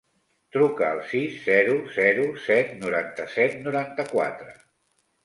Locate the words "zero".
1.49-1.75, 1.97-2.25